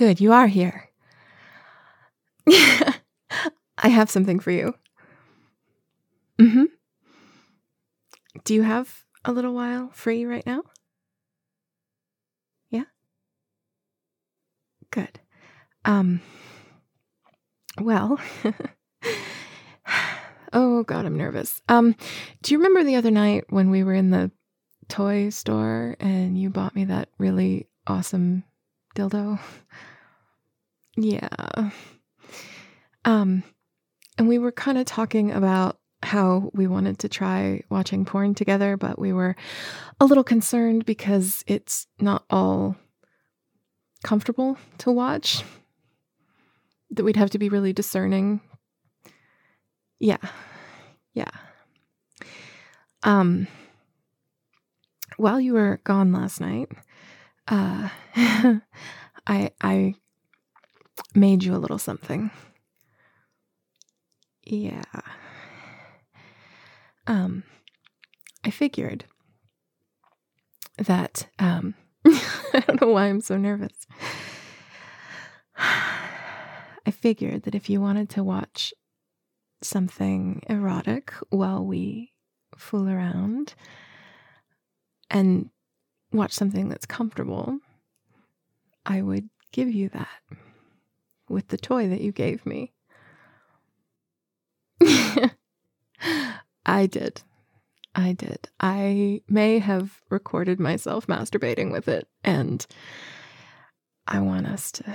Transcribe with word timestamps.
Good, 0.00 0.18
you 0.18 0.32
are 0.32 0.46
here. 0.46 0.88
I 2.48 3.88
have 3.88 4.10
something 4.10 4.40
for 4.40 4.50
you. 4.50 4.74
Mm 6.38 6.52
hmm. 6.52 6.64
Do 8.42 8.54
you 8.54 8.62
have 8.62 9.04
a 9.26 9.32
little 9.32 9.52
while 9.52 9.90
free 9.92 10.24
right 10.24 10.46
now? 10.46 10.62
Yeah? 12.70 12.84
Good. 14.90 15.20
Um, 15.84 16.22
well, 17.78 18.18
oh 20.54 20.82
God, 20.84 21.04
I'm 21.04 21.18
nervous. 21.18 21.60
Um, 21.68 21.94
do 22.40 22.54
you 22.54 22.58
remember 22.58 22.84
the 22.84 22.96
other 22.96 23.10
night 23.10 23.44
when 23.50 23.68
we 23.68 23.84
were 23.84 23.92
in 23.92 24.08
the 24.08 24.30
toy 24.88 25.28
store 25.28 25.94
and 26.00 26.40
you 26.40 26.48
bought 26.48 26.74
me 26.74 26.86
that 26.86 27.10
really 27.18 27.68
awesome 27.86 28.44
dildo? 28.94 29.38
Yeah. 30.96 31.70
Um, 33.04 33.42
and 34.18 34.28
we 34.28 34.38
were 34.38 34.52
kind 34.52 34.78
of 34.78 34.84
talking 34.86 35.30
about 35.30 35.78
how 36.02 36.50
we 36.54 36.66
wanted 36.66 36.98
to 37.00 37.08
try 37.08 37.62
watching 37.70 38.04
porn 38.04 38.34
together, 38.34 38.76
but 38.76 38.98
we 38.98 39.12
were 39.12 39.36
a 40.00 40.06
little 40.06 40.24
concerned 40.24 40.84
because 40.86 41.44
it's 41.46 41.86
not 42.00 42.24
all 42.30 42.76
comfortable 44.02 44.56
to 44.78 44.90
watch. 44.90 45.42
That 46.90 47.04
we'd 47.04 47.16
have 47.16 47.30
to 47.30 47.38
be 47.38 47.48
really 47.48 47.72
discerning. 47.72 48.40
Yeah. 49.98 50.16
Yeah. 51.14 51.30
Um 53.02 53.46
while 55.16 55.40
you 55.40 55.52
were 55.52 55.80
gone 55.84 56.12
last 56.12 56.40
night, 56.40 56.70
uh 57.50 57.88
I 59.26 59.50
I 59.60 59.94
made 61.14 61.44
you 61.44 61.54
a 61.54 61.58
little 61.58 61.78
something. 61.78 62.30
Yeah. 64.42 64.82
Um, 67.06 67.44
I 68.44 68.50
figured 68.50 69.04
that 70.78 71.28
um, 71.38 71.74
I 72.06 72.62
don't 72.66 72.80
know 72.80 72.88
why 72.88 73.06
I'm 73.06 73.20
so 73.20 73.36
nervous. 73.36 73.86
I 75.56 76.90
figured 76.90 77.42
that 77.42 77.54
if 77.54 77.68
you 77.68 77.80
wanted 77.80 78.08
to 78.10 78.24
watch 78.24 78.72
something 79.62 80.42
erotic 80.48 81.12
while 81.28 81.64
we 81.64 82.12
fool 82.56 82.88
around 82.88 83.54
and 85.10 85.50
watch 86.12 86.32
something 86.32 86.68
that's 86.68 86.86
comfortable, 86.86 87.58
I 88.84 89.02
would 89.02 89.28
give 89.52 89.70
you 89.70 89.88
that 89.90 90.08
with 91.28 91.48
the 91.48 91.56
toy 91.56 91.88
that 91.88 92.00
you 92.00 92.12
gave 92.12 92.44
me. 92.44 92.72
I 96.66 96.86
did. 96.86 97.22
I 97.94 98.12
did. 98.12 98.48
I 98.60 99.22
may 99.28 99.58
have 99.58 100.00
recorded 100.10 100.60
myself 100.60 101.06
masturbating 101.06 101.72
with 101.72 101.88
it, 101.88 102.06
and 102.22 102.64
I 104.06 104.20
want 104.20 104.46
us 104.46 104.70
to 104.72 104.90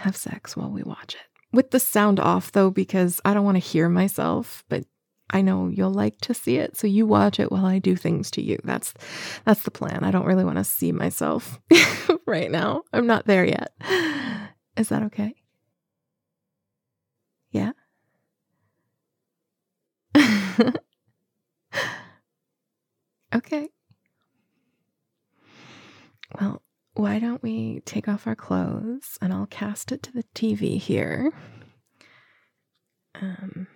have 0.00 0.16
sex 0.16 0.56
while 0.56 0.70
we 0.70 0.82
watch 0.82 1.14
it. 1.14 1.20
With 1.52 1.70
the 1.70 1.80
sound 1.80 2.20
off, 2.20 2.52
though, 2.52 2.70
because 2.70 3.20
I 3.24 3.34
don't 3.34 3.44
want 3.44 3.56
to 3.56 3.60
hear 3.60 3.88
myself, 3.88 4.64
but 4.68 4.84
I 5.30 5.40
know 5.42 5.68
you'll 5.68 5.90
like 5.92 6.18
to 6.22 6.34
see 6.34 6.56
it, 6.56 6.76
so 6.76 6.86
you 6.86 7.06
watch 7.06 7.40
it 7.40 7.50
while 7.50 7.66
I 7.66 7.78
do 7.78 7.96
things 7.96 8.30
to 8.32 8.42
you. 8.42 8.58
That's 8.64 8.94
that's 9.44 9.62
the 9.62 9.70
plan. 9.70 10.04
I 10.04 10.10
don't 10.10 10.26
really 10.26 10.44
want 10.44 10.58
to 10.58 10.64
see 10.64 10.92
myself 10.92 11.58
right 12.26 12.50
now. 12.50 12.82
I'm 12.92 13.06
not 13.06 13.26
there 13.26 13.44
yet. 13.44 13.72
Is 14.76 14.88
that 14.90 15.02
okay? 15.04 15.34
Yeah. 17.50 17.72
okay. 23.34 23.68
Well, 26.40 26.62
why 26.94 27.18
don't 27.18 27.42
we 27.42 27.80
take 27.84 28.08
off 28.08 28.26
our 28.26 28.34
clothes 28.34 29.18
and 29.20 29.32
I'll 29.32 29.46
cast 29.46 29.92
it 29.92 30.02
to 30.04 30.12
the 30.12 30.24
TV 30.34 30.78
here. 30.78 31.32
Um, 33.20 33.66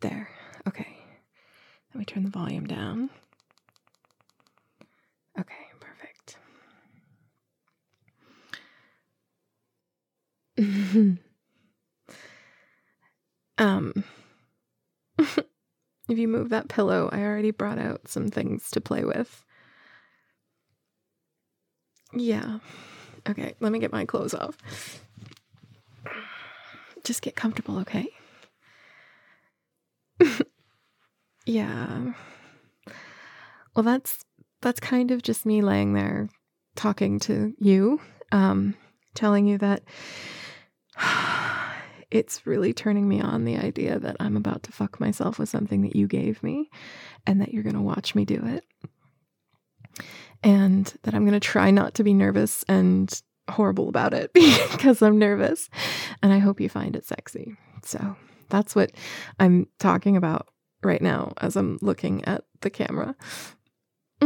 there. 0.00 0.28
Okay. 0.66 0.98
Let 1.98 2.02
me 2.02 2.14
turn 2.14 2.22
the 2.22 2.30
volume 2.30 2.64
down. 2.64 3.10
Okay, 5.36 5.66
perfect. 5.80 6.36
um 13.58 14.04
if 15.18 15.42
you 16.08 16.28
move 16.28 16.50
that 16.50 16.68
pillow, 16.68 17.08
I 17.10 17.22
already 17.22 17.50
brought 17.50 17.80
out 17.80 18.06
some 18.06 18.28
things 18.28 18.70
to 18.70 18.80
play 18.80 19.02
with. 19.04 19.44
Yeah. 22.12 22.60
Okay, 23.28 23.54
let 23.58 23.72
me 23.72 23.80
get 23.80 23.90
my 23.90 24.04
clothes 24.04 24.34
off. 24.34 24.56
Just 27.02 27.22
get 27.22 27.34
comfortable, 27.34 27.80
okay? 27.80 28.06
yeah. 31.48 32.12
Well, 33.74 33.82
that's 33.82 34.24
that's 34.60 34.80
kind 34.80 35.10
of 35.10 35.22
just 35.22 35.46
me 35.46 35.62
laying 35.62 35.94
there 35.94 36.28
talking 36.76 37.18
to 37.20 37.54
you, 37.58 38.00
um, 38.32 38.74
telling 39.14 39.46
you 39.46 39.56
that 39.58 39.82
it's 42.10 42.46
really 42.46 42.72
turning 42.72 43.08
me 43.08 43.20
on 43.20 43.44
the 43.44 43.56
idea 43.56 43.98
that 43.98 44.16
I'm 44.20 44.36
about 44.36 44.62
to 44.64 44.72
fuck 44.72 45.00
myself 45.00 45.38
with 45.38 45.48
something 45.48 45.82
that 45.82 45.96
you 45.96 46.06
gave 46.06 46.42
me 46.42 46.70
and 47.26 47.40
that 47.40 47.54
you're 47.54 47.62
going 47.62 47.76
to 47.76 47.80
watch 47.80 48.14
me 48.14 48.24
do 48.24 48.42
it. 48.44 48.64
And 50.42 50.92
that 51.02 51.14
I'm 51.14 51.22
going 51.22 51.32
to 51.32 51.40
try 51.40 51.70
not 51.70 51.94
to 51.94 52.04
be 52.04 52.14
nervous 52.14 52.64
and 52.68 53.22
horrible 53.50 53.88
about 53.88 54.12
it 54.12 54.32
because 54.34 55.02
I'm 55.02 55.18
nervous. 55.18 55.70
And 56.22 56.32
I 56.32 56.38
hope 56.38 56.60
you 56.60 56.68
find 56.68 56.94
it 56.94 57.06
sexy. 57.06 57.56
So 57.82 58.16
that's 58.48 58.74
what 58.76 58.92
I'm 59.40 59.66
talking 59.78 60.16
about 60.16 60.48
right 60.82 61.02
now 61.02 61.32
as 61.38 61.56
I'm 61.56 61.78
looking 61.82 62.24
at 62.24 62.44
the 62.60 62.70
camera. 62.70 63.14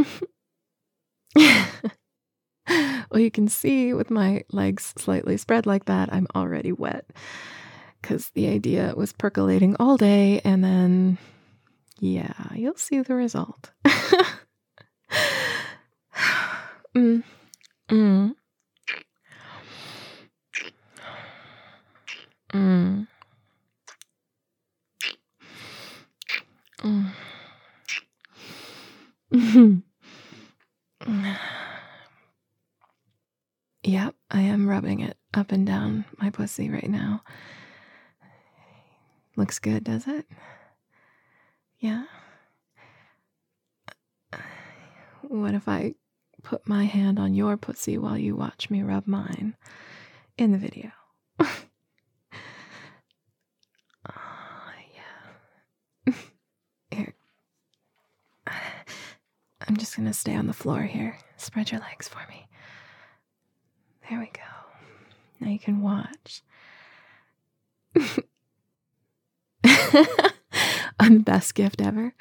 well, 1.36 3.18
you 3.18 3.30
can 3.30 3.48
see 3.48 3.92
with 3.94 4.10
my 4.10 4.44
legs 4.52 4.92
slightly 4.98 5.36
spread 5.36 5.66
like 5.66 5.86
that, 5.86 6.12
I'm 6.12 6.26
already 6.34 6.72
wet 6.72 7.10
because 8.00 8.30
the 8.30 8.48
idea 8.48 8.92
was 8.96 9.12
percolating 9.12 9.76
all 9.78 9.96
day. 9.96 10.40
And 10.44 10.62
then, 10.64 11.18
yeah, 12.00 12.32
you'll 12.54 12.76
see 12.76 13.00
the 13.00 13.14
result. 13.14 13.70
mm. 16.94 17.22
Mm. 17.88 18.34
Mm. 22.52 23.06
yep, 33.82 34.14
I 34.30 34.40
am 34.40 34.68
rubbing 34.68 35.00
it 35.00 35.16
up 35.32 35.52
and 35.52 35.66
down 35.66 36.04
my 36.18 36.28
pussy 36.30 36.68
right 36.68 36.88
now. 36.88 37.22
Looks 39.36 39.58
good, 39.58 39.84
does 39.84 40.06
it? 40.06 40.26
Yeah. 41.78 42.04
What 45.22 45.54
if 45.54 45.66
I 45.66 45.94
put 46.42 46.68
my 46.68 46.84
hand 46.84 47.18
on 47.18 47.34
your 47.34 47.56
pussy 47.56 47.96
while 47.96 48.18
you 48.18 48.36
watch 48.36 48.68
me 48.68 48.82
rub 48.82 49.06
mine 49.06 49.56
in 50.36 50.52
the 50.52 50.58
video? 50.58 50.90
oh, 51.40 51.48
yeah. 56.06 56.14
Here. 56.90 57.14
I'm 59.66 59.76
just 59.76 59.90
going 60.02 60.12
to 60.12 60.18
stay 60.18 60.34
on 60.34 60.48
the 60.48 60.52
floor 60.52 60.82
here. 60.82 61.16
Spread 61.36 61.70
your 61.70 61.80
legs 61.80 62.08
for 62.08 62.18
me. 62.28 62.48
There 64.10 64.18
we 64.18 64.26
go. 64.26 64.42
Now 65.38 65.48
you 65.48 65.60
can 65.60 65.80
watch. 65.80 66.42
I'm 70.98 71.18
the 71.18 71.22
best 71.24 71.54
gift 71.54 71.80
ever. 71.80 72.14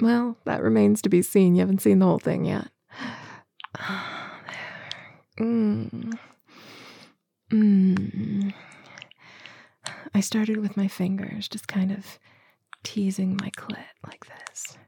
Well, 0.00 0.36
that 0.44 0.62
remains 0.62 1.02
to 1.02 1.08
be 1.08 1.22
seen. 1.22 1.56
You 1.56 1.60
haven't 1.60 1.82
seen 1.82 1.98
the 1.98 2.06
whole 2.06 2.18
thing 2.18 2.44
yet. 2.44 2.68
Mm. 5.38 6.18
Mm. 7.52 8.54
I 10.14 10.20
started 10.20 10.56
with 10.56 10.78
my 10.78 10.88
fingers, 10.88 11.46
just 11.46 11.68
kind 11.68 11.92
of 11.92 12.18
teasing 12.84 13.36
my 13.38 13.50
clit 13.50 13.84
like 14.06 14.24
this. 14.24 14.78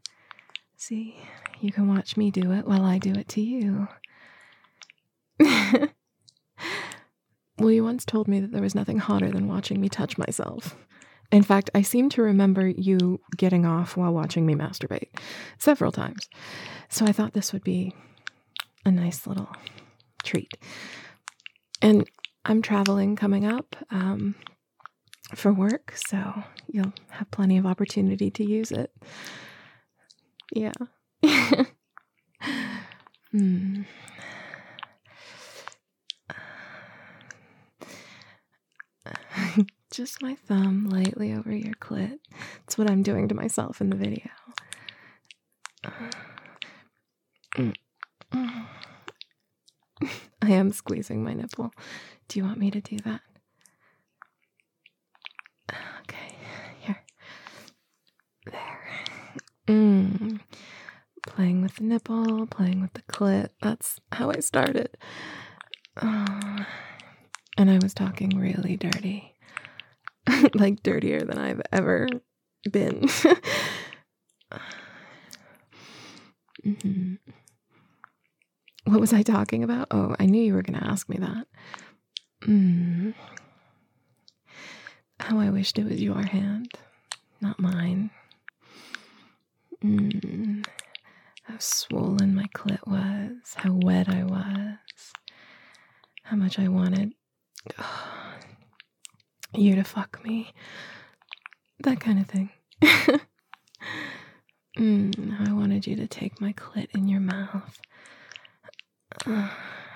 See? 0.79 1.21
you 1.61 1.73
can 1.73 1.89
watch 1.89 2.17
me 2.17 2.31
do 2.31 2.53
it 2.53 2.67
while 2.67 2.85
I 2.85 2.99
do 2.99 3.13
it 3.13 3.29
to 3.29 3.41
you. 3.41 3.89
well, 7.59 7.71
you 7.71 7.85
once 7.85 8.05
told 8.05 8.29
me 8.29 8.41
that 8.41 8.53
there 8.53 8.63
was 8.63 8.75
nothing 8.75 8.99
hotter 8.99 9.31
than 9.31 9.49
watching 9.49 9.81
me 9.81 9.89
touch 9.89 10.19
myself. 10.19 10.77
In 11.31 11.43
fact, 11.43 11.71
I 11.75 11.83
seem 11.83 12.09
to 12.11 12.23
remember 12.23 12.69
you 12.69 13.21
getting 13.37 13.67
off 13.67 13.97
while 13.97 14.13
watching 14.13 14.47
me 14.47 14.55
masturbate 14.55 15.09
several 15.59 15.93
times. 15.93 16.29
So 16.89 17.05
I 17.05 17.13
thought 17.13 17.35
this 17.35 17.53
would 17.53 17.65
be 17.65 17.95
a 18.85 18.91
nice 18.91 19.27
little 19.27 19.51
treat. 20.25 20.57
And 21.83 22.09
I'm 22.45 22.63
traveling 22.63 23.15
coming 23.15 23.45
up 23.45 23.77
um, 23.91 24.35
for 25.35 25.53
work, 25.53 25.93
so 25.97 26.43
you'll 26.67 26.95
have 27.11 27.31
plenty 27.31 27.59
of 27.59 27.67
opportunity 27.67 28.31
to 28.31 28.45
use 28.45 28.73
it. 28.73 28.91
Yeah. 30.53 30.73
hmm. 33.33 33.83
Just 39.91 40.23
my 40.23 40.35
thumb 40.35 40.89
lightly 40.89 41.33
over 41.35 41.55
your 41.55 41.75
clit. 41.75 42.19
That's 42.61 42.79
what 42.79 42.91
I'm 42.91 43.03
doing 43.03 43.29
to 43.29 43.35
myself 43.35 43.81
in 43.81 43.91
the 43.91 43.97
video. 43.97 44.29
I 50.43 50.51
am 50.53 50.73
squeezing 50.73 51.25
my 51.25 51.35
nipple. 51.35 51.71
Do 52.29 52.39
you 52.39 52.45
want 52.45 52.59
me 52.59 52.71
to 52.71 52.81
do 52.81 52.99
that? 52.99 53.21
Okay, 56.03 56.35
here. 56.81 57.03
There. 58.47 58.91
Mm. 59.69 60.41
Playing 61.27 61.63
with 61.63 61.77
the 61.77 61.85
nipple, 61.85 62.47
playing 62.47 62.81
with 62.81 62.95
the 62.95 63.03
clit. 63.03 63.51
That's 63.61 64.01
how 64.13 64.31
I 64.31 64.41
started. 64.41 64.97
Oh. 66.01 66.67
And 67.59 67.71
I 67.71 67.79
was 67.83 67.93
talking 67.93 68.39
really 68.39 68.77
dirty. 68.77 69.35
like 70.55 70.83
dirtier 70.83 71.21
than 71.21 71.39
I've 71.39 71.63
ever 71.71 72.09
been. 72.71 73.01
mm-hmm. 76.65 77.15
What 78.85 79.01
was 79.01 79.13
I 79.13 79.23
talking 79.23 79.63
about? 79.63 79.89
Oh, 79.91 80.17
I 80.19 80.25
knew 80.27 80.43
you 80.43 80.55
were 80.55 80.63
going 80.63 80.79
to 80.79 80.87
ask 80.87 81.09
me 81.09 81.19
that. 81.19 81.47
Mm. 82.43 83.15
How 85.21 85.39
I 85.39 85.51
wished 85.51 85.79
it 85.79 85.85
was 85.85 86.01
your 86.01 86.23
hand, 86.23 86.71
not 87.41 87.61
mine. 87.61 88.11
Mm. 89.85 90.67
How 91.45 91.55
swollen 91.59 92.35
my 92.35 92.47
clit 92.55 92.87
was, 92.87 93.55
how 93.57 93.73
wet 93.73 94.09
I 94.09 94.25
was, 94.25 95.13
how 96.25 96.37
much 96.37 96.59
I 96.59 96.69
wanted 96.69 97.13
oh, 97.79 98.35
you 99.55 99.75
to 99.77 99.85
fuck 99.85 100.23
me. 100.25 100.53
That 101.81 102.01
kind 102.01 102.19
of 102.19 102.27
thing. 102.27 102.51
mm, 104.79 105.49
I 105.49 105.53
wanted 105.53 105.87
you 105.87 105.97
to 105.97 106.07
take 106.07 106.41
my 106.41 106.53
clit 106.53 106.89
in 106.95 107.09
your 107.09 107.21
mouth 107.21 107.81
uh, 109.27 109.49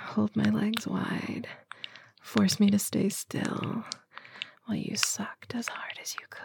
hold 0.07 0.35
my 0.37 0.51
legs 0.51 0.87
wide. 0.87 1.47
Force 2.23 2.61
me 2.61 2.71
to 2.71 2.79
stay 2.79 3.09
still 3.09 3.85
while 4.65 4.77
you 4.77 4.97
sucked 4.97 5.55
as 5.55 5.69
hard 5.69 5.99
as 6.01 6.15
you 6.15 6.27
could. 6.31 6.43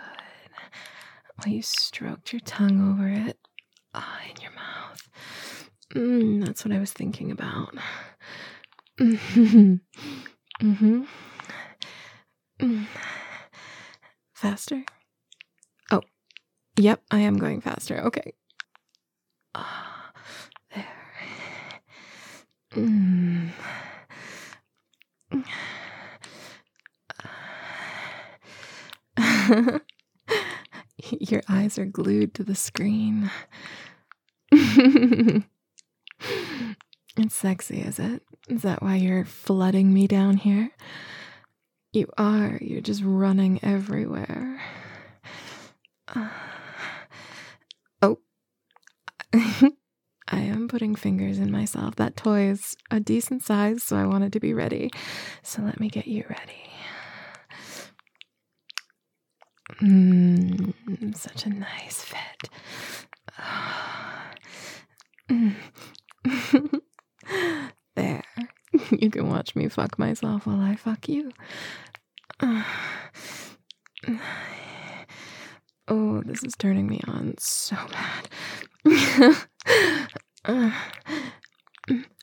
While 1.44 1.54
you 1.54 1.62
stroked 1.62 2.34
your 2.34 2.40
tongue 2.42 2.82
over 2.94 3.08
it. 3.08 3.38
Ah, 3.94 4.20
in 4.30 4.42
your 4.42 4.52
mouth. 4.52 5.10
Mm, 5.96 6.46
that's 6.46 6.66
what 6.66 6.74
I 6.74 6.80
was 6.80 6.92
thinking 6.92 7.32
about. 7.32 7.76
Mm-hmm. 9.00 9.76
Mm-hmm. 10.62 11.04
Mm. 12.60 12.86
Faster? 14.34 14.84
Oh, 15.92 16.02
yep, 16.78 17.02
I 17.12 17.20
am 17.20 17.38
going 17.38 17.62
faster. 17.62 18.00
Okay. 18.00 18.34
Ah, 19.54 20.12
there. 20.74 20.86
Mm. 22.76 23.52
Your 31.20 31.42
eyes 31.48 31.78
are 31.78 31.86
glued 31.86 32.34
to 32.36 32.44
the 32.44 32.56
screen. 32.56 33.30
it's 34.52 35.46
sexy, 37.30 37.82
is 37.82 38.00
it? 38.00 38.24
Is 38.50 38.62
that 38.64 38.82
why 38.82 38.96
you're 38.96 39.26
flooding 39.26 39.94
me 39.94 40.08
down 40.08 40.38
here? 40.38 40.72
You 41.94 42.08
are. 42.18 42.58
You're 42.62 42.82
just 42.82 43.02
running 43.04 43.60
everywhere. 43.64 44.62
Uh, 46.08 46.30
oh. 48.02 48.20
I 50.30 50.42
am 50.42 50.68
putting 50.68 50.96
fingers 50.96 51.40
in 51.40 51.52
myself. 51.52 51.96
That 51.96 52.18
toy 52.18 52.50
is 52.50 52.76
a 52.92 53.00
decent 53.00 53.44
size, 53.44 53.84
so 53.84 53.96
I 53.96 54.06
wanted 54.06 54.34
to 54.34 54.40
be 54.40 54.54
ready. 54.54 54.92
So 55.42 55.62
let 55.62 55.80
me 55.80 55.88
get 55.88 56.08
you 56.08 56.26
ready. 56.30 56.70
Mmm, 59.82 61.16
such 61.16 61.46
a 61.46 61.50
nice 61.50 62.04
fit. 62.04 62.50
there. 67.96 68.24
You 68.92 69.10
can 69.10 69.30
watch 69.30 69.56
me 69.56 69.68
fuck 69.70 69.98
myself 70.00 70.46
while 70.46 70.62
I 70.62 70.76
fuck 70.76 71.10
you. 71.10 71.32
Oh, 75.90 76.22
this 76.26 76.44
is 76.44 76.54
turning 76.58 76.86
me 76.86 77.00
on 77.08 77.36
so 77.38 77.78
bad. 78.86 78.86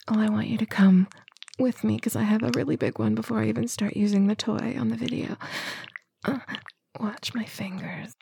Oh, 0.06 0.20
I 0.20 0.29
want 0.29 0.49
you 0.49 0.58
to 0.58 0.67
come 0.67 1.08
with 1.58 1.82
me 1.82 1.94
because 1.94 2.14
I 2.14 2.25
have 2.25 2.43
a 2.43 2.50
really 2.55 2.76
big 2.76 2.99
one 2.99 3.14
before 3.14 3.41
I 3.41 3.49
even 3.49 3.69
start 3.69 3.96
using 3.96 4.26
the 4.26 4.35
toy 4.35 4.76
on 4.79 4.88
the 4.88 4.96
video. 4.96 5.38
Uh, 6.26 6.41
watch 7.00 7.35
my 7.35 7.44
fingers 7.44 8.14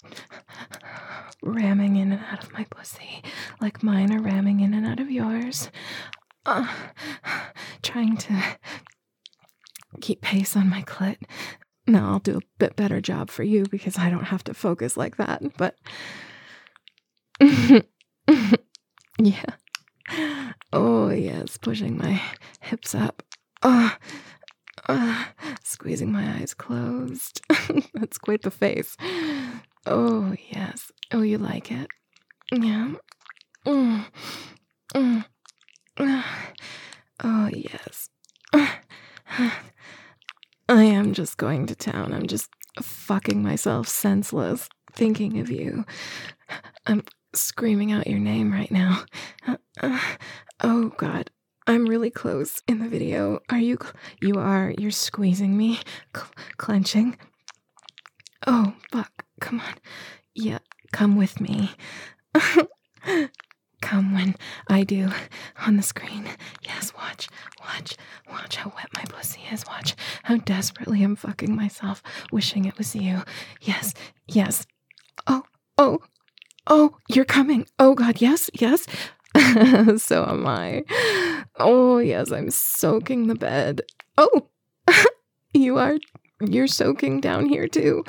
ramming 1.43 1.97
in 1.97 2.13
and 2.13 2.25
out 2.31 2.43
of 2.43 2.53
my 2.53 2.65
pussy 2.71 3.23
like 3.61 3.83
mine 3.83 4.13
are 4.13 4.23
ramming 4.23 4.61
in 4.61 4.75
and 4.75 4.87
out 4.87 5.01
of 5.01 5.11
yours. 5.11 5.71
Uh, 6.45 6.67
trying 7.83 8.17
to 8.17 8.43
keep 10.01 10.21
pace 10.21 10.57
on 10.57 10.69
my 10.69 10.83
clit. 10.83 11.19
Now 11.87 12.13
I'll 12.13 12.19
do 12.19 12.39
a 12.39 12.59
bit 12.59 12.77
better 12.77 13.01
job 13.01 13.31
for 13.31 13.43
you 13.43 13.65
because 13.71 13.99
I 13.99 14.11
don't 14.11 14.25
have 14.25 14.45
to 14.45 14.55
focus 14.55 14.97
like 14.97 15.17
that, 15.17 15.43
but. 15.57 15.77
yeah. 19.19 19.45
Oh, 20.73 21.11
yes, 21.11 21.59
pushing 21.59 21.99
my 21.99 22.21
hips 22.61 22.95
up. 22.95 23.23
Oh, 23.63 23.95
uh, 24.89 25.25
squeezing 25.63 26.13
my 26.13 26.39
eyes 26.39 26.55
closed. 26.55 27.41
That's 27.95 28.19
quite 28.19 28.43
the 28.43 28.51
face. 28.51 28.97
Oh, 29.87 30.35
yes. 30.51 30.91
Oh, 31.13 31.23
you 31.23 31.39
like 31.39 31.71
it? 31.71 31.89
Yeah. 32.53 32.95
Mm. 33.67 34.05
Mm. 35.99 36.25
Oh, 37.25 37.49
yes. 37.51 38.11
I 38.53 38.73
am 40.69 41.15
just 41.15 41.39
going 41.39 41.67
to 41.67 41.75
town. 41.75 42.13
I'm 42.13 42.27
just 42.27 42.51
fucking 42.83 43.43
myself 43.43 43.89
senseless 43.89 44.69
thinking 44.93 45.39
of 45.39 45.51
you. 45.51 45.85
I'm 46.87 47.05
screaming 47.35 47.93
out 47.93 48.07
your 48.07 48.19
name 48.19 48.53
right 48.53 48.71
now. 48.71 49.05
Oh 50.61 50.93
god, 50.97 51.31
I'm 51.67 51.87
really 51.87 52.11
close 52.11 52.63
in 52.67 52.81
the 52.81 52.89
video. 52.89 53.41
Are 53.51 53.59
you? 53.59 53.79
Cl- 53.81 53.95
you 54.21 54.35
are. 54.35 54.75
You're 54.79 54.91
squeezing 54.91 55.57
me, 55.57 55.81
cl- 56.15 56.31
clenching. 56.57 57.17
Oh 58.47 58.75
fuck! 58.91 59.25
Come 59.41 59.61
on. 59.61 59.75
Yeah, 60.35 60.59
come 60.93 61.17
with 61.17 61.41
me. 61.41 61.71
come 63.81 64.15
when 64.15 64.35
I 64.69 64.85
do 64.85 65.11
on 65.67 65.77
the 65.77 65.83
screen. 65.83 66.29
Yes, 66.63 66.93
watch, 66.95 67.29
watch, 67.61 67.97
watch 68.31 68.57
how 68.57 68.73
wet 68.77 68.89
my 68.95 69.05
pussy 69.05 69.43
is. 69.51 69.65
Watch 69.67 69.95
how 70.25 70.37
desperately 70.39 71.03
I'm 71.03 71.17
fucking 71.17 71.55
myself, 71.55 72.03
wishing 72.33 72.65
it 72.65 72.79
was 72.79 72.97
you. 72.97 73.23
Yes, 73.61 73.95
yes. 74.27 74.67
Oh, 75.27 75.43
oh, 75.79 75.99
Oh, 76.67 76.97
you're 77.09 77.25
coming. 77.25 77.67
Oh, 77.79 77.95
God. 77.95 78.21
Yes, 78.21 78.51
yes. 78.55 78.87
so 80.03 80.25
am 80.25 80.47
I. 80.47 80.85
Oh, 81.63 81.99
yes, 81.99 82.33
I'm 82.33 82.51
soaking 82.51 83.29
the 83.29 83.37
bed. 83.37 83.83
Oh, 84.19 84.49
you 85.55 85.79
are. 85.79 85.97
You're 86.41 86.67
soaking 86.67 87.21
down 87.21 87.47
here 87.47 87.69
too. 87.69 88.05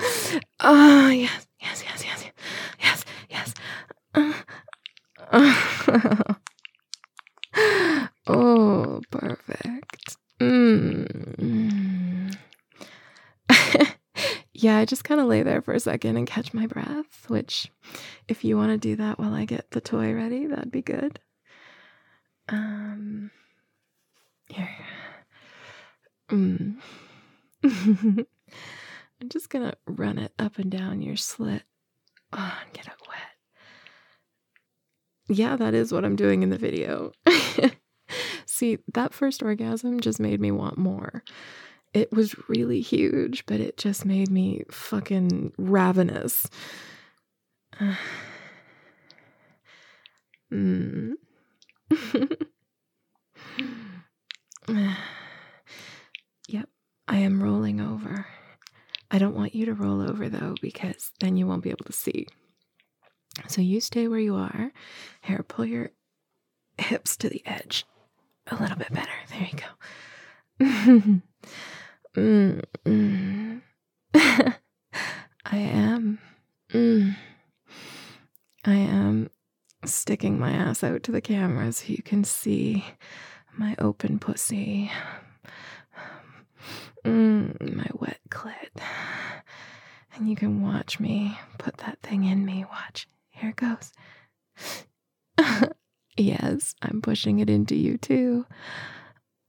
Ah, 0.59 1.09
yes, 1.11 1.45
yes, 1.61 1.83
yes, 1.85 2.03
yes, 2.03 2.25
yes, 2.81 3.05
yes. 3.29 3.53
Uh, 4.15 4.33
uh, 8.27 8.99
perfect. 9.11 10.17
Mm. 10.39 12.35
yeah, 14.53 14.77
I 14.77 14.85
just 14.85 15.03
kind 15.03 15.21
of 15.21 15.27
lay 15.27 15.43
there 15.43 15.61
for 15.61 15.75
a 15.75 15.79
second 15.79 16.17
and 16.17 16.25
catch 16.25 16.55
my 16.55 16.65
breath, 16.65 17.25
which, 17.27 17.71
if 18.27 18.43
you 18.43 18.57
want 18.57 18.71
to 18.71 18.77
do 18.79 18.95
that 18.95 19.19
while 19.19 19.35
I 19.35 19.45
get 19.45 19.69
the 19.71 19.81
toy 19.81 20.11
ready, 20.13 20.47
that'd 20.47 20.71
be 20.71 20.81
good. 20.81 21.19
Um, 22.49 23.31
here. 24.53 24.69
Mm. 26.31 26.75
I'm 27.63 29.29
just 29.29 29.49
gonna 29.49 29.73
run 29.85 30.17
it 30.17 30.33
up 30.39 30.57
and 30.57 30.71
down 30.71 31.01
your 31.01 31.15
slit 31.15 31.63
oh, 32.33 32.57
and 32.63 32.73
get 32.73 32.87
it 32.87 32.93
wet. 33.07 33.17
Yeah, 35.37 35.55
that 35.55 35.73
is 35.73 35.91
what 35.91 36.05
I'm 36.05 36.15
doing 36.15 36.43
in 36.43 36.49
the 36.49 36.57
video. 36.57 37.11
See, 38.45 38.79
that 38.93 39.13
first 39.13 39.41
orgasm 39.41 39.99
just 39.99 40.19
made 40.19 40.41
me 40.41 40.51
want 40.51 40.77
more. 40.77 41.23
It 41.93 42.11
was 42.11 42.35
really 42.49 42.81
huge, 42.81 43.45
but 43.45 43.59
it 43.59 43.77
just 43.77 44.05
made 44.05 44.29
me 44.29 44.63
fucking 44.71 45.53
ravenous. 45.57 46.47
mm. 50.51 51.13
yep, 56.47 56.69
I 57.07 57.17
am 57.17 57.43
rolling 57.43 57.81
over. 57.81 58.25
I 59.11 59.19
don't 59.19 59.35
want 59.35 59.53
you 59.53 59.65
to 59.65 59.73
roll 59.73 60.01
over 60.01 60.29
though, 60.29 60.55
because 60.61 61.11
then 61.19 61.37
you 61.37 61.45
won't 61.45 61.63
be 61.63 61.69
able 61.69 61.85
to 61.85 61.93
see. 61.93 62.27
So 63.47 63.61
you 63.61 63.81
stay 63.81 64.07
where 64.07 64.19
you 64.19 64.35
are. 64.35 64.71
Here, 65.21 65.43
pull 65.43 65.65
your 65.65 65.91
hips 66.77 67.17
to 67.17 67.29
the 67.29 67.41
edge 67.45 67.85
a 68.47 68.55
little 68.55 68.77
bit 68.77 68.91
better. 68.93 69.11
There 69.29 69.47
you 69.51 69.57
go. 69.57 71.21
mm, 72.21 72.61
mm. 72.85 73.61
I 75.45 75.57
am. 75.57 76.19
Mm. 76.71 77.15
I 78.65 78.73
am 78.73 79.29
sticking 79.85 80.39
my 80.39 80.51
ass 80.51 80.83
out 80.83 81.03
to 81.03 81.11
the 81.11 81.21
camera 81.21 81.71
so 81.71 81.85
you 81.87 82.01
can 82.01 82.23
see 82.23 82.85
my 83.57 83.75
open 83.79 84.19
pussy. 84.19 84.91
Mm, 87.05 87.75
my 87.75 87.87
wet 87.93 88.19
clit. 88.29 88.81
And 90.15 90.29
you 90.29 90.35
can 90.35 90.61
watch 90.61 90.99
me 90.99 91.37
put 91.57 91.77
that 91.77 91.99
thing 92.01 92.23
in 92.23 92.45
me. 92.45 92.65
Watch. 92.69 93.07
Here 93.29 93.49
it 93.49 93.55
goes. 93.55 93.91
yes, 96.17 96.75
I'm 96.81 97.01
pushing 97.01 97.39
it 97.39 97.49
into 97.49 97.75
you 97.75 97.97
too. 97.97 98.45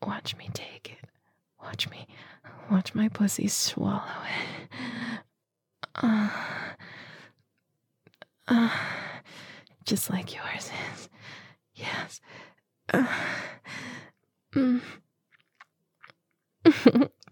Watch 0.05 0.37
me 0.37 0.51
take 0.53 0.99
it. 1.01 1.09
Watch 1.63 1.89
me. 1.91 2.07
Watch 2.71 2.95
my 2.95 3.09
pussy 3.09 3.49
swallow 3.49 4.01
it. 4.01 4.69
Uh, 5.95 6.29
uh, 8.49 8.71
just 9.85 10.11
like 10.11 10.35
yours 10.35 10.71
is. 10.95 11.09
Yes. 11.75 12.21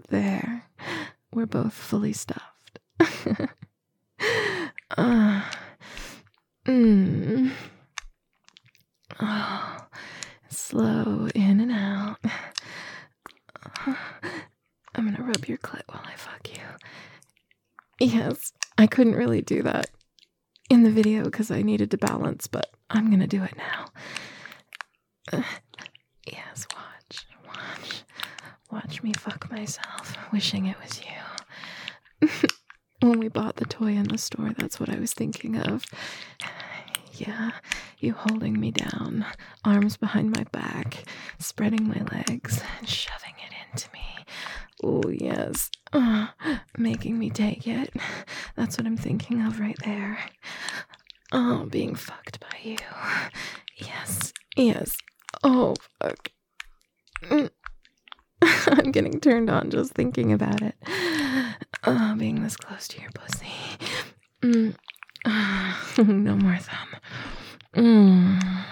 There. 0.09 0.65
We're 1.33 1.47
both 1.47 1.73
fully 1.73 2.13
stuffed. 2.13 2.81
uh, 3.01 3.47
mm. 6.67 7.51
Oh, 9.21 9.77
slow 10.51 11.29
in 11.35 11.61
and 11.61 11.73
out. 11.73 12.19
I'm 14.95 15.11
gonna 15.11 15.23
rub 15.23 15.47
your 15.47 15.57
clit 15.59 15.83
while 15.89 16.03
I 16.05 16.15
fuck 16.17 16.51
you. 16.51 16.61
Yes, 17.99 18.53
I 18.77 18.87
couldn't 18.87 19.15
really 19.15 19.41
do 19.41 19.63
that 19.63 19.89
in 20.69 20.83
the 20.83 20.91
video 20.91 21.25
because 21.25 21.51
I 21.51 21.63
needed 21.63 21.91
to 21.93 21.97
balance, 21.99 22.47
but 22.47 22.67
I'm 22.91 23.11
gonna 23.11 23.27
do 23.27 23.43
it 23.43 23.57
now. 23.57 23.87
Uh, 25.33 25.43
yes, 26.31 26.67
watch, 26.75 27.27
watch. 27.47 28.03
Watch 28.71 29.03
me 29.03 29.13
fuck 29.19 29.49
myself, 29.62 30.16
wishing 30.33 30.66
it 30.66 30.76
was 30.83 31.00
you. 32.21 32.28
when 33.00 33.21
we 33.21 33.28
bought 33.28 33.54
the 33.54 33.64
toy 33.64 33.92
in 33.92 34.09
the 34.09 34.19
store, 34.19 34.50
that's 34.59 34.81
what 34.81 34.88
I 34.88 34.99
was 34.99 35.12
thinking 35.12 35.57
of. 35.57 35.85
Yeah, 37.12 37.52
you 38.00 38.12
holding 38.12 38.59
me 38.59 38.73
down, 38.73 39.25
arms 39.64 39.97
behind 39.97 40.35
my 40.37 40.42
back, 40.50 41.04
spreading 41.38 41.87
my 41.87 42.02
legs, 42.12 42.61
and 42.81 42.88
shoving 42.88 43.35
it 43.38 43.54
into 43.71 43.88
me. 43.92 44.26
Oh, 44.83 45.09
yes. 45.09 45.71
Uh, 45.92 46.26
making 46.76 47.16
me 47.16 47.31
take 47.31 47.69
it. 47.69 47.95
That's 48.57 48.76
what 48.76 48.85
I'm 48.88 48.97
thinking 48.97 49.42
of 49.47 49.61
right 49.61 49.78
there. 49.85 50.19
Oh, 51.31 51.66
being 51.66 51.95
fucked 51.95 52.40
by 52.40 52.59
you. 52.64 52.78
Yes, 53.76 54.33
yes. 54.57 54.97
Oh, 55.45 55.76
fuck. 56.00 56.33
Mm. 57.23 57.50
I'm 58.66 58.92
getting 58.92 59.21
turned 59.21 59.50
on 59.50 59.71
just 59.71 59.92
thinking 59.92 60.33
about 60.33 60.62
it. 60.62 60.75
Uh, 61.85 62.14
being 62.16 62.42
this 62.42 62.57
close 62.57 62.88
to 62.88 63.00
your 63.00 63.11
pussy. 63.12 63.47
Mm. 64.42 64.75
No 65.99 66.37
more 66.37 66.57
thumb. 66.57 66.88
Mm. 67.76 68.64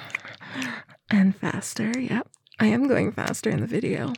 And 1.10 1.36
faster. 1.36 1.92
Yep. 1.98 2.28
I 2.58 2.66
am 2.66 2.88
going 2.88 3.12
faster 3.12 3.50
in 3.50 3.60
the 3.60 3.66
video. 3.66 4.12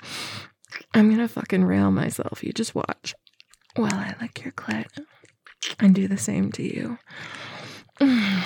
I'm 0.95 1.11
gonna 1.11 1.27
fucking 1.29 1.65
rail 1.65 1.91
myself. 1.91 2.45
You 2.45 2.53
just 2.53 2.75
watch 2.75 3.15
while 3.75 3.93
I 3.93 4.15
lick 4.21 4.45
your 4.45 4.53
clit 4.53 4.87
and 5.81 5.95
do 5.95 6.07
the 6.07 6.17
same 6.17 6.53
to 6.53 6.63
you. 6.63 6.99
Mm. 8.01 8.45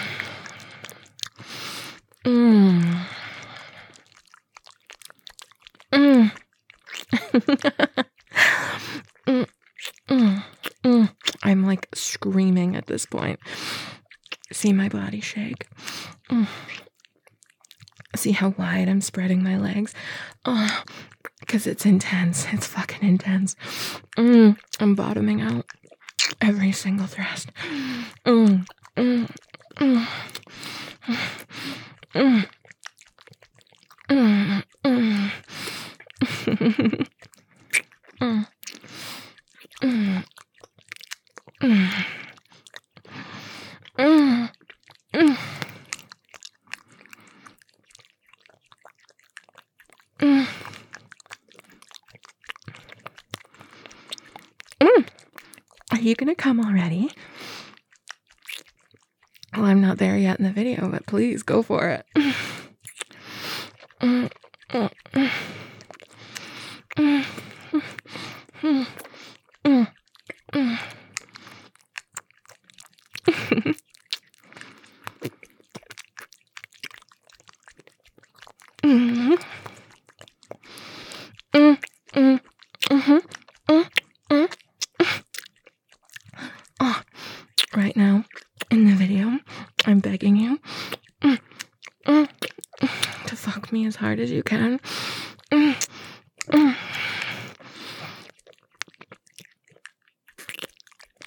Mm. 2.24 3.06
Mm. 5.92 6.32
I'm 11.42 11.64
like 11.64 11.88
screaming 11.94 12.76
at 12.76 12.86
this 12.86 13.06
point. 13.06 13.40
See 14.52 14.72
my 14.72 14.88
body 14.88 15.20
shake. 15.20 15.66
See 18.16 18.32
how 18.32 18.54
wide 18.58 18.88
I'm 18.88 19.00
spreading 19.00 19.42
my 19.42 19.58
legs? 19.58 19.94
Oh, 20.44 20.82
because 21.40 21.66
it's 21.66 21.86
intense. 21.86 22.46
It's 22.52 22.66
fucking 22.66 23.08
intense. 23.08 23.56
Mm, 24.16 24.58
I'm 24.80 24.94
bottoming 24.94 25.40
out 25.40 25.66
every 26.40 26.72
single 26.72 27.06
thrust. 27.06 27.50
Mm, 28.24 28.66
mm, 28.96 29.28
mm, 29.76 30.06
mm, 32.14 32.48
mm, 34.10 34.62
mm. 34.84 35.32
Are 38.20 38.48
you 56.00 56.14
gonna 56.14 56.34
come 56.34 56.60
already? 56.60 57.10
Well, 59.54 59.64
I'm 59.64 59.80
not 59.80 59.98
there 59.98 60.16
yet 60.16 60.38
in 60.38 60.44
the 60.44 60.52
video, 60.52 60.88
but 60.88 61.06
please 61.06 61.42
go 61.42 61.62
for 61.62 61.88
it. 61.88 62.06
hard 93.96 94.20
as 94.20 94.30
you 94.30 94.42
can. 94.42 94.78
Mm, 95.50 95.74
mm. 96.48 96.76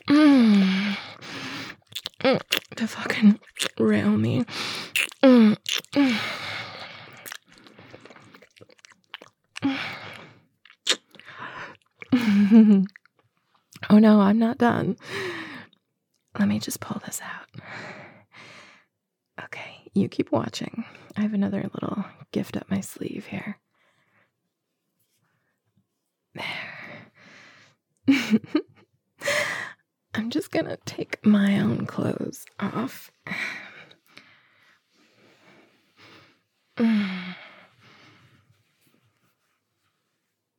Mm. 0.07 0.97
To 2.75 2.87
fucking 2.87 3.39
rail 3.79 4.11
me. 4.11 4.45
oh 5.23 5.55
no, 13.91 14.21
I'm 14.21 14.39
not 14.39 14.57
done. 14.57 14.97
Let 16.37 16.47
me 16.47 16.59
just 16.59 16.79
pull 16.79 17.01
this 17.05 17.21
out. 17.21 17.47
You 19.93 20.07
keep 20.07 20.31
watching. 20.31 20.85
I 21.17 21.21
have 21.21 21.33
another 21.33 21.69
little 21.73 22.05
gift 22.31 22.55
up 22.57 22.69
my 22.69 22.81
sleeve 22.81 23.25
here. 23.25 23.57
There. 26.35 26.45
I'm 30.13 30.29
just 30.29 30.51
gonna 30.51 30.77
take 30.85 31.25
my 31.25 31.59
own 31.59 31.85
clothes 31.85 32.45
off. 32.59 33.11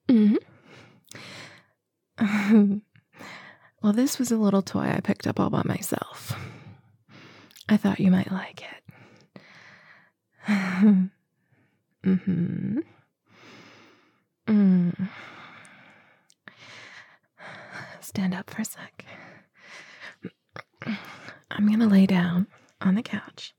Mm-hmm. 0.09 0.37
well, 3.83 3.93
this 3.93 4.19
was 4.19 4.31
a 4.31 4.37
little 4.37 4.63
toy 4.63 4.81
I 4.95 5.01
picked 5.01 5.27
up 5.27 5.39
all 5.41 5.51
by 5.51 5.63
myself. 5.65 6.37
I 7.69 7.77
thought 7.77 8.01
you 8.01 8.11
might 8.11 8.31
like 8.33 8.63
it. 8.63 8.80
Mm-hmm. 12.05 12.79
Mm. 14.49 15.09
Stand 18.01 18.35
up 18.35 18.51
for 18.51 18.63
a 18.63 18.65
sec. 18.65 19.05
I'm 21.51 21.67
going 21.67 21.81
to 21.81 21.87
lay 21.87 22.07
down 22.07 22.47
on 22.81 22.95
the 22.95 23.03
couch 23.03 23.55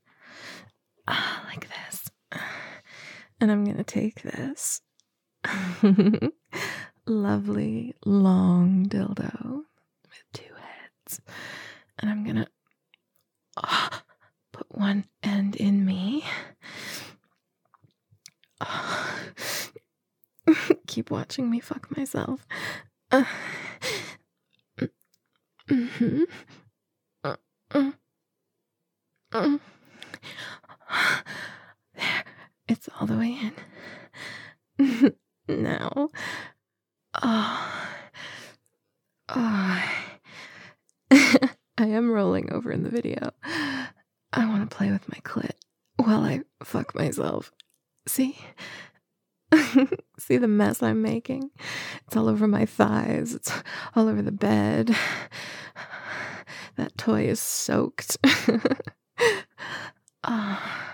uh, 1.06 1.38
like 1.46 1.68
this. 1.68 2.08
And 3.40 3.50
I'm 3.50 3.64
going 3.64 3.76
to 3.76 3.84
take 3.84 4.22
this 4.22 4.80
lovely 7.06 7.94
long 8.04 8.86
dildo 8.88 9.62
with 10.04 10.22
two 10.32 10.54
heads. 10.54 11.20
And 11.98 12.10
I'm 12.10 12.24
going 12.24 12.36
to 12.36 12.46
oh, 13.62 13.88
put 14.52 14.66
one 14.70 15.06
end 15.22 15.56
in 15.56 15.84
me. 15.84 16.24
Keep 20.86 21.10
watching 21.10 21.50
me 21.50 21.58
fuck 21.60 21.94
myself. 21.96 22.46
There, 23.10 23.26
it's 32.68 32.88
all 32.98 33.06
the 33.06 33.16
way 33.16 33.52
in. 34.78 35.14
now, 35.48 36.10
oh, 37.22 37.22
oh. 39.28 39.82
I 41.78 41.86
am 41.86 42.10
rolling 42.10 42.52
over 42.52 42.70
in 42.70 42.82
the 42.84 42.90
video. 42.90 43.30
I 43.42 44.46
want 44.46 44.70
to 44.70 44.76
play 44.76 44.90
with 44.90 45.08
my 45.08 45.18
clit 45.24 45.52
while 45.96 46.22
I 46.22 46.42
fuck 46.62 46.94
myself. 46.94 47.50
See? 48.06 48.38
See 50.18 50.36
the 50.38 50.48
mess 50.48 50.82
I'm 50.82 51.02
making? 51.02 51.50
It's 52.06 52.16
all 52.16 52.28
over 52.28 52.46
my 52.46 52.66
thighs, 52.66 53.34
it's 53.34 53.52
all 53.94 54.08
over 54.08 54.22
the 54.22 54.32
bed. 54.32 54.96
That 56.76 56.96
toy 56.96 57.24
is 57.28 57.38
soaked. 57.38 58.16
oh. 60.24 60.86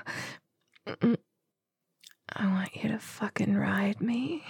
I 0.91 2.47
want 2.47 2.75
you 2.75 2.88
to 2.91 2.99
fucking 2.99 3.55
ride 3.57 4.00
me 4.00 4.45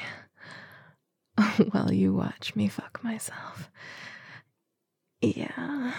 while 1.70 1.92
you 1.92 2.14
watch 2.14 2.56
me 2.56 2.68
fuck 2.68 3.02
myself. 3.04 3.70
Yeah, 5.20 5.92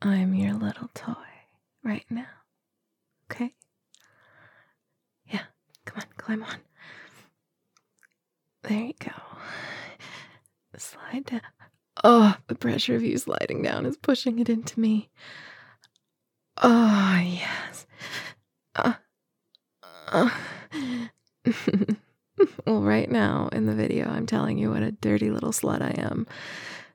I'm 0.00 0.34
your 0.34 0.54
little 0.54 0.88
toy 0.94 1.14
right 1.84 2.06
now. 2.08 2.26
Okay? 3.30 3.54
Come 5.92 6.02
on, 6.02 6.06
climb 6.16 6.42
on. 6.42 6.56
There 8.62 8.84
you 8.84 8.94
go. 8.98 9.12
Slide 10.76 11.26
down. 11.26 11.40
Oh, 12.02 12.34
the 12.46 12.54
pressure 12.54 12.96
of 12.96 13.02
you 13.02 13.18
sliding 13.18 13.62
down 13.62 13.84
is 13.84 13.96
pushing 13.96 14.38
it 14.38 14.48
into 14.48 14.80
me. 14.80 15.10
Oh, 16.62 17.20
yes. 17.22 17.86
Uh, 18.74 18.94
uh. 20.08 20.30
well, 22.66 22.82
right 22.82 23.10
now 23.10 23.48
in 23.52 23.66
the 23.66 23.74
video, 23.74 24.08
I'm 24.08 24.26
telling 24.26 24.56
you 24.58 24.70
what 24.70 24.82
a 24.82 24.92
dirty 24.92 25.30
little 25.30 25.52
slut 25.52 25.82
I 25.82 26.00
am. 26.00 26.26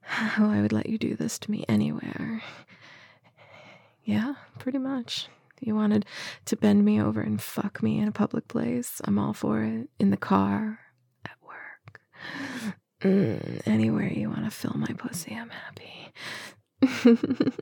How 0.01 0.49
I 0.49 0.61
would 0.61 0.73
let 0.73 0.89
you 0.89 0.97
do 0.97 1.15
this 1.15 1.37
to 1.39 1.51
me 1.51 1.63
anywhere. 1.69 2.41
Yeah, 4.03 4.35
pretty 4.57 4.79
much. 4.79 5.27
You 5.59 5.75
wanted 5.75 6.05
to 6.45 6.55
bend 6.55 6.85
me 6.85 7.01
over 7.01 7.21
and 7.21 7.41
fuck 7.41 7.81
me 7.81 7.99
in 7.99 8.07
a 8.07 8.11
public 8.11 8.47
place. 8.47 9.01
I'm 9.05 9.17
all 9.17 9.33
for 9.33 9.63
it. 9.63 9.89
In 9.99 10.11
the 10.11 10.17
car, 10.17 10.79
at 11.25 11.37
work. 11.41 12.01
Mm, 13.01 13.61
anywhere 13.65 14.11
you 14.11 14.29
want 14.29 14.45
to 14.45 14.51
fill 14.51 14.75
my 14.75 14.93
pussy, 14.97 15.35
I'm 15.35 15.49
happy. 15.49 16.13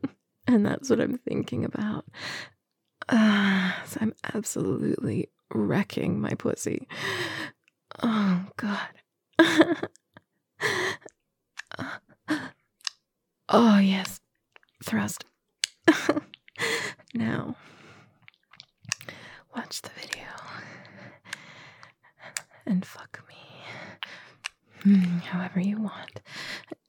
and 0.47 0.65
that's 0.65 0.89
what 0.89 0.99
I'm 0.99 1.17
thinking 1.19 1.63
about. 1.65 2.05
Uh, 3.07 3.71
so 3.85 3.99
I'm 4.01 4.13
absolutely 4.33 5.29
wrecking 5.53 6.19
my 6.19 6.33
pussy. 6.33 6.87
Oh, 8.03 8.45
God. 8.57 8.89
oh, 13.49 13.79
yes. 13.79 14.19
Thrust. 14.83 15.25
now, 17.13 17.55
watch 19.55 19.81
the 19.81 19.89
video 19.99 20.25
and 22.65 22.85
fuck 22.85 23.23
me. 23.27 23.35
Mm, 24.93 25.21
however 25.21 25.59
you 25.59 25.81
want. 25.81 26.21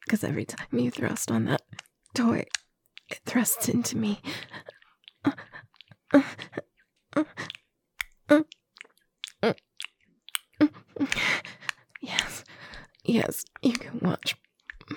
Because 0.04 0.22
every 0.24 0.44
time 0.44 0.66
you 0.72 0.90
thrust 0.90 1.30
on 1.30 1.44
that 1.46 1.62
toy, 2.14 2.44
it 3.08 3.20
thrusts 3.24 3.68
into 3.68 3.96
me. 3.96 4.20
Yes, 12.00 12.44
yes, 13.04 13.44
you 13.62 13.72
can 13.72 13.98
watch 14.00 14.36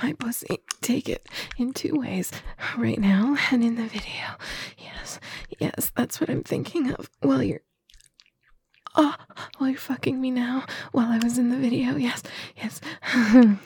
my 0.02 0.14
pussy 0.14 0.60
take 0.82 1.10
it 1.10 1.28
in 1.58 1.74
two 1.74 1.94
ways 1.96 2.32
right 2.78 3.00
now 3.00 3.36
and 3.52 3.64
in 3.64 3.76
the 3.76 3.84
video. 3.84 4.38
Yes, 5.60 5.92
that's 5.96 6.22
what 6.22 6.30
I'm 6.30 6.44
thinking 6.44 6.92
of 6.92 7.10
while 7.20 7.44
you're 7.44 7.62
Oh, 8.96 9.16
while 9.58 9.70
you're 9.70 9.80
fucking 9.80 10.20
me 10.20 10.32
now, 10.32 10.66
while 10.94 11.10
I 11.10 11.20
was 11.20 11.38
in 11.38 11.50
the 11.50 11.58
video. 11.58 11.96
Yes, 11.96 12.24
yes. 12.58 12.82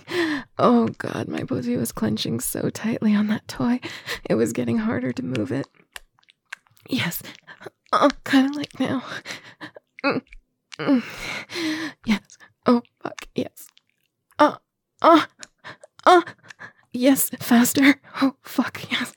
oh 0.60 0.90
god, 0.98 1.30
my 1.30 1.44
pussy 1.44 1.78
was 1.78 1.94
clenching 1.94 2.42
so 2.42 2.70
tightly 2.70 3.16
on 3.16 3.28
that 3.28 3.48
toy. 3.48 3.80
It 4.30 4.36
was 4.36 4.52
getting 4.52 4.80
harder 4.80 5.14
to 5.14 5.24
move 5.24 5.52
it. 5.52 5.68
Yes. 6.90 7.24
Oh, 7.94 8.10
kind 8.26 8.50
of 8.50 8.56
like 8.58 8.80
now. 8.80 9.04
Mm, 10.04 10.22
mm. 10.78 11.04
Yes. 12.06 12.38
Oh, 12.66 12.82
fuck. 13.02 13.28
Yes. 13.34 13.68
Uh, 14.38 14.58
uh, 15.02 15.26
uh. 16.06 16.22
Yes, 16.92 17.30
faster. 17.40 18.02
Oh, 18.22 18.36
fuck. 18.42 18.92
Yes 18.92 19.14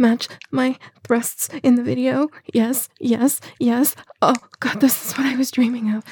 match 0.00 0.28
my 0.50 0.76
thrusts 1.04 1.48
in 1.62 1.76
the 1.76 1.82
video. 1.82 2.28
Yes, 2.52 2.88
yes, 2.98 3.40
yes. 3.58 3.94
Oh, 4.22 4.34
God, 4.58 4.80
this 4.80 5.06
is 5.06 5.16
what 5.16 5.26
I 5.26 5.36
was 5.36 5.50
dreaming 5.50 5.94
of. 5.94 6.04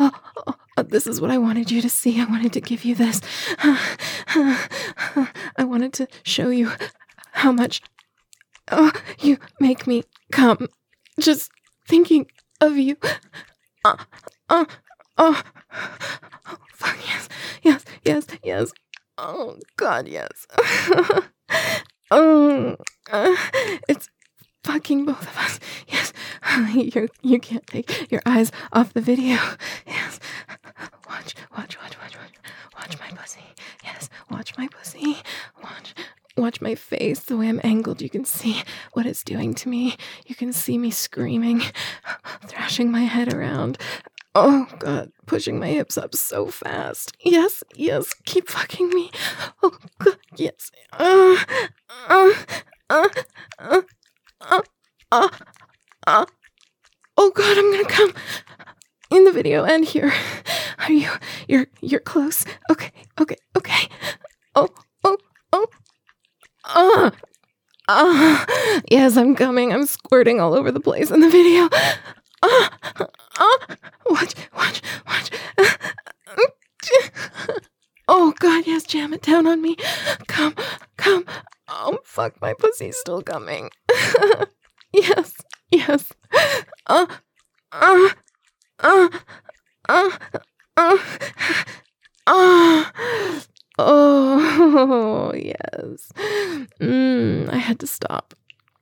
Oh, 0.00 0.10
oh, 0.46 0.54
oh, 0.76 0.82
this 0.82 1.06
is 1.06 1.20
what 1.20 1.30
I 1.30 1.38
wanted 1.38 1.70
you 1.70 1.80
to 1.82 1.88
see. 1.88 2.20
I 2.20 2.24
wanted 2.24 2.52
to 2.54 2.60
give 2.60 2.84
you 2.84 2.94
this. 2.94 3.20
I 3.58 5.64
wanted 5.64 5.92
to 5.94 6.08
show 6.24 6.50
you 6.50 6.72
how 7.32 7.52
much 7.52 7.82
oh, 8.72 8.92
you 9.20 9.38
make 9.60 9.86
me 9.86 10.04
come. 10.32 10.68
Just 11.20 11.50
thinking 11.86 12.26
of 12.60 12.76
you. 12.76 12.96
Uh, 13.84 13.96
uh, 14.48 14.64
oh, 15.18 15.42
oh, 15.68 16.56
fuck, 16.72 16.96
yes, 17.06 17.28
yes, 17.62 17.84
yes, 18.04 18.26
yes. 18.42 18.72
Oh, 19.16 19.56
God, 19.76 20.08
yes. 20.08 20.46
Oh, 22.10 22.76
uh, 23.10 23.36
it's 23.88 24.08
fucking 24.64 25.04
both 25.04 25.22
of 25.22 25.36
us. 25.38 25.60
Yes, 25.88 26.12
you 26.74 27.08
you 27.22 27.40
can't 27.40 27.66
take 27.66 28.10
your 28.10 28.20
eyes 28.26 28.52
off 28.72 28.92
the 28.92 29.00
video. 29.00 29.38
Yes, 29.86 30.20
watch, 31.08 31.34
watch, 31.56 31.78
watch, 31.80 31.98
watch, 31.98 32.16
watch, 32.16 32.34
watch 32.76 33.00
my 33.00 33.16
pussy. 33.16 33.40
Yes, 33.82 34.10
watch 34.30 34.56
my 34.58 34.68
pussy. 34.68 35.16
Watch, 35.62 35.94
watch 36.36 36.60
my 36.60 36.74
face. 36.74 37.20
The 37.20 37.38
way 37.38 37.48
I'm 37.48 37.60
angled, 37.64 38.02
you 38.02 38.10
can 38.10 38.24
see 38.26 38.62
what 38.92 39.06
it's 39.06 39.24
doing 39.24 39.54
to 39.54 39.68
me. 39.68 39.96
You 40.26 40.34
can 40.34 40.52
see 40.52 40.76
me 40.76 40.90
screaming, 40.90 41.62
thrashing 42.46 42.90
my 42.90 43.02
head 43.04 43.32
around. 43.32 43.78
Oh 44.34 44.66
god, 44.78 45.10
pushing 45.26 45.58
my 45.58 45.68
hips 45.68 45.96
up 45.96 46.14
so 46.14 46.46
fast. 46.46 47.16
Yes, 47.24 47.64
yes, 47.74 48.12
keep 48.26 48.48
fucking 48.48 48.90
me. 48.90 49.10
Oh 49.62 49.76
god, 49.98 50.18
yes. 50.36 50.70
Uh, 50.92 51.36
uh, 52.08 52.32
uh, 52.90 53.08
uh, 53.58 53.82
uh, 54.40 54.62
uh, 55.12 55.28
uh. 56.06 56.26
Oh 57.16 57.30
god, 57.34 57.58
I'm 57.58 57.70
gonna 57.72 57.84
come 57.84 58.12
in 59.10 59.24
the 59.24 59.32
video 59.32 59.64
and 59.64 59.84
here. 59.84 60.12
Are 60.78 60.92
you 60.92 61.10
you're 61.48 61.66
you're 61.80 62.00
close. 62.00 62.44
Okay, 62.70 62.90
okay, 63.20 63.36
okay. 63.56 63.88
Oh, 64.54 64.68
oh, 65.04 65.16
oh. 65.52 65.66
Ah. 66.64 67.10
Ah. 67.88 68.46
Yes, 68.90 69.16
I'm 69.16 69.34
coming. 69.34 69.72
I'm 69.72 69.86
squirting 69.86 70.40
all 70.40 70.54
over 70.54 70.70
the 70.70 70.80
place 70.80 71.10
in 71.10 71.20
the 71.20 71.30
video. 71.30 71.68
Ah. 72.42 72.70
Ah. 73.38 73.58
Watch, 74.06 74.34
watch, 74.56 74.82
watch. 75.06 75.30
Oh 78.10 78.32
god, 78.40 78.66
yes, 78.66 78.84
jam 78.84 79.12
it 79.12 79.20
down 79.20 79.46
on 79.46 79.60
me. 79.60 79.76
Come, 80.28 80.54
come. 80.96 81.26
Oh 81.68 81.98
fuck, 82.04 82.40
my 82.40 82.54
pussy's 82.54 82.96
still 82.96 83.22
coming. 83.22 83.70
yes, 84.92 85.34
yes. 85.70 86.12
Uh, 86.86 87.06
uh, 87.72 88.08
uh, 88.80 89.08
uh, 89.88 90.10
uh, 90.76 90.98
uh. 92.26 92.84
Oh, 93.80 95.32
yes. 95.36 96.10
Mm, 96.80 97.48
I 97.52 97.56
had 97.56 97.78
to 97.80 97.86
stop 97.86 98.34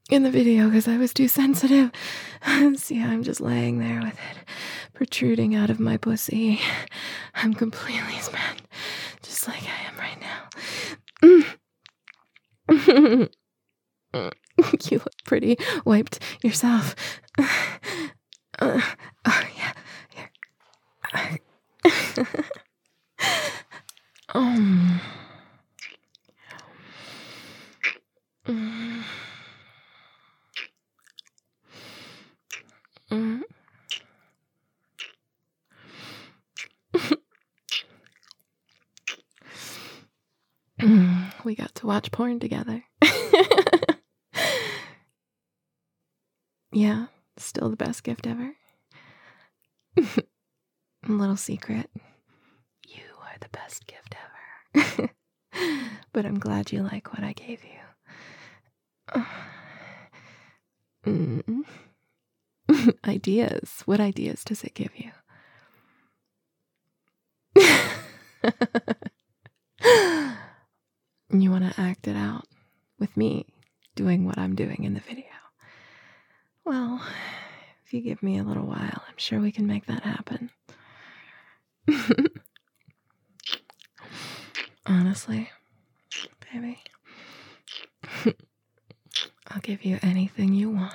in 0.08 0.22
the 0.22 0.30
video 0.30 0.66
because 0.66 0.88
I 0.88 0.96
was 0.96 1.12
too 1.12 1.28
sensitive. 1.28 1.90
See, 2.76 3.02
I'm 3.02 3.22
just 3.22 3.40
laying 3.40 3.78
there 3.78 4.00
with 4.00 4.14
it 4.14 4.48
protruding 4.94 5.54
out 5.54 5.68
of 5.68 5.78
my 5.78 5.98
pussy. 5.98 6.60
I'm 7.34 7.52
completely 7.52 8.18
spent, 8.20 8.62
just 9.22 9.46
like 9.46 9.62
I 9.64 9.90
am 9.90 9.98
right 9.98 10.20
now. 10.20 10.45
you 14.14 14.98
look 14.98 15.24
pretty 15.24 15.58
wiped 15.84 16.18
yourself. 16.42 16.94
Uh, 17.38 18.80
oh, 19.26 19.42
yeah. 19.56 19.72
Um. 24.34 25.00
Mm. 28.46 29.04
we 41.44 41.54
got 41.54 41.74
to 41.76 41.86
watch 41.86 42.10
porn 42.12 42.40
together. 42.40 42.84
yeah, 46.72 47.06
still 47.38 47.70
the 47.70 47.76
best 47.76 47.95
gift 48.06 48.26
ever. 48.28 48.54
Little 51.08 51.36
secret 51.36 51.90
you 52.86 53.02
are 53.20 53.36
the 53.40 53.48
best 53.48 53.86
gift 53.88 54.14
ever. 54.74 55.10
but 56.12 56.24
I'm 56.24 56.38
glad 56.38 56.70
you 56.70 56.82
like 56.82 57.12
what 57.12 57.24
I 57.24 57.32
gave 57.32 57.62
you. 57.64 59.22
Mm. 61.04 61.62
ideas. 63.06 63.82
What 63.84 64.00
ideas 64.00 64.42
does 64.42 64.64
it 64.64 64.74
give 64.74 64.90
you? 64.96 65.12
you 71.30 71.50
want 71.52 71.72
to 71.72 71.80
act 71.80 72.08
it 72.08 72.16
out 72.16 72.48
with 72.98 73.16
me 73.16 73.46
doing 73.94 74.24
what 74.24 74.36
I'm 74.36 74.56
doing 74.56 74.82
in 74.82 74.94
the 74.94 75.00
video. 75.00 75.30
Well, 76.64 77.00
if 77.86 77.94
you 77.94 78.00
give 78.00 78.20
me 78.20 78.36
a 78.36 78.42
little 78.42 78.66
while, 78.66 79.04
I'm 79.06 79.16
sure 79.16 79.38
we 79.38 79.52
can 79.52 79.68
make 79.68 79.86
that 79.86 80.02
happen. 80.02 80.50
Honestly, 84.86 85.48
baby, 86.52 86.80
I'll 89.46 89.60
give 89.62 89.84
you 89.84 90.00
anything 90.02 90.52
you 90.52 90.70
want. 90.70 90.94